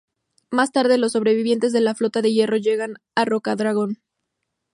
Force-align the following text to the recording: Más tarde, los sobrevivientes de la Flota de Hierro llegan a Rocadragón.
Más 0.49 0.71
tarde, 0.71 0.97
los 0.97 1.11
sobrevivientes 1.11 1.71
de 1.73 1.79
la 1.81 1.93
Flota 1.93 2.23
de 2.23 2.33
Hierro 2.33 2.57
llegan 2.57 2.95
a 3.13 3.23
Rocadragón. 3.23 4.01